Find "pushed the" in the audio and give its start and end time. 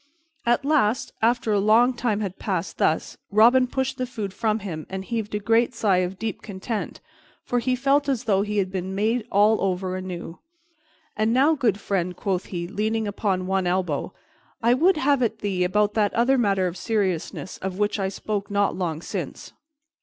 3.67-4.07